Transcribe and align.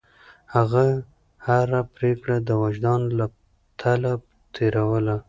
هغه 0.55 0.85
هره 1.47 1.81
پرېکړه 1.95 2.35
د 2.47 2.49
وجدان 2.63 3.01
له 3.17 3.25
تله 3.79 4.13
تېروله. 4.53 5.15